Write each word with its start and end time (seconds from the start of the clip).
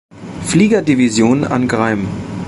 Flieger-Division 0.47 1.43
an 1.43 1.67
Greim. 1.67 2.07